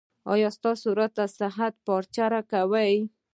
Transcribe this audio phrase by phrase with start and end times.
[0.33, 2.93] ایا تاسو راته د صحت پارچه راکوئ؟